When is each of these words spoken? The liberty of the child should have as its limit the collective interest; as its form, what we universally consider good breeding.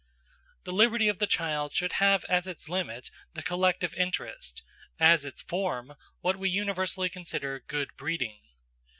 The 0.63 0.71
liberty 0.71 1.09
of 1.09 1.19
the 1.19 1.27
child 1.27 1.75
should 1.75 1.93
have 2.01 2.25
as 2.25 2.47
its 2.47 2.67
limit 2.67 3.11
the 3.35 3.43
collective 3.43 3.93
interest; 3.93 4.63
as 4.99 5.25
its 5.25 5.43
form, 5.43 5.93
what 6.21 6.37
we 6.37 6.49
universally 6.49 7.07
consider 7.07 7.59
good 7.59 7.95
breeding. 7.97 8.39